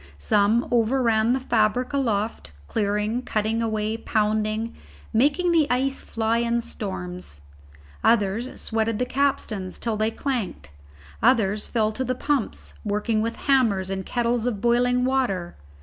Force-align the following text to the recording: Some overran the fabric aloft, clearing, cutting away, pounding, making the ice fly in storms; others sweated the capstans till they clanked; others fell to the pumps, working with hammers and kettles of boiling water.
Some 0.17 0.67
overran 0.71 1.33
the 1.33 1.39
fabric 1.39 1.93
aloft, 1.93 2.51
clearing, 2.67 3.21
cutting 3.21 3.61
away, 3.61 3.97
pounding, 3.97 4.75
making 5.13 5.51
the 5.51 5.69
ice 5.69 6.01
fly 6.01 6.39
in 6.39 6.59
storms; 6.61 7.41
others 8.03 8.59
sweated 8.59 8.97
the 8.97 9.05
capstans 9.05 9.77
till 9.77 9.97
they 9.97 10.09
clanked; 10.09 10.71
others 11.21 11.67
fell 11.67 11.91
to 11.91 12.03
the 12.03 12.15
pumps, 12.15 12.73
working 12.83 13.21
with 13.21 13.35
hammers 13.45 13.91
and 13.91 14.03
kettles 14.03 14.47
of 14.47 14.59
boiling 14.59 15.05
water. 15.05 15.55